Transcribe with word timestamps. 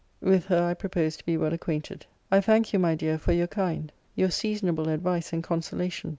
With 0.19 0.45
her 0.45 0.63
I 0.63 0.73
propose 0.73 1.15
to 1.17 1.25
be 1.27 1.37
well 1.37 1.53
acquainted. 1.53 2.07
I 2.31 2.41
thank 2.41 2.73
you, 2.73 2.79
my 2.79 2.95
dear, 2.95 3.19
for 3.19 3.33
your 3.33 3.45
kind, 3.45 3.91
your 4.15 4.31
seasonable 4.31 4.89
advice 4.89 5.31
and 5.31 5.43
consolation. 5.43 6.09